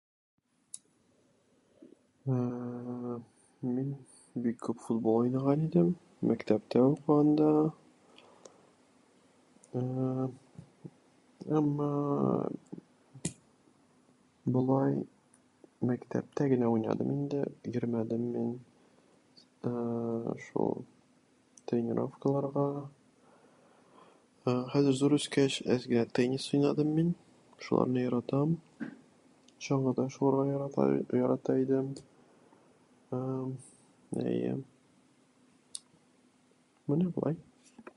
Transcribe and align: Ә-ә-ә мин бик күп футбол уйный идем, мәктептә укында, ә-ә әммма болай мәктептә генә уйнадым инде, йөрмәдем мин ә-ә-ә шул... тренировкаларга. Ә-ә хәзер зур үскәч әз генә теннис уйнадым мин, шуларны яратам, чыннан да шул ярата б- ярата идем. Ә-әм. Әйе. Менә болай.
Ә-ә-ә 2.35 3.13
мин 3.75 3.87
бик 4.43 4.57
күп 4.67 4.79
футбол 4.85 5.17
уйный 5.23 5.65
идем, 5.67 5.89
мәктептә 6.29 6.81
укында, 6.93 7.49
ә-ә 9.79 10.27
әммма 11.59 11.89
болай 14.57 14.95
мәктептә 15.91 16.47
генә 16.53 16.69
уйнадым 16.75 17.11
инде, 17.17 17.41
йөрмәдем 17.73 18.23
мин 18.37 18.51
ә-ә-ә 18.53 20.37
шул... 20.47 20.85
тренировкаларга. 21.69 22.63
Ә-ә 24.45 24.63
хәзер 24.75 24.97
зур 25.03 25.13
үскәч 25.17 25.59
әз 25.77 25.85
генә 25.93 26.05
теннис 26.19 26.47
уйнадым 26.53 26.89
мин, 27.01 27.13
шуларны 27.67 28.03
яратам, 28.07 28.57
чыннан 29.61 29.93
да 29.97 30.07
шул 30.09 30.43
ярата 30.49 30.87
б- 30.93 31.17
ярата 31.17 31.55
идем. 31.63 31.93
Ә-әм. 33.11 33.49
Әйе. 34.25 34.53
Менә 36.87 37.11
болай. 37.19 37.41